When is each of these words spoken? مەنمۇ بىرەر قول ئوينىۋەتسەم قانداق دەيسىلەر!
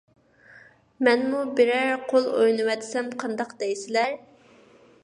مەنمۇ 1.07 1.41
بىرەر 1.59 1.93
قول 2.13 2.27
ئوينىۋەتسەم 2.33 3.13
قانداق 3.25 3.57
دەيسىلەر! 3.63 4.19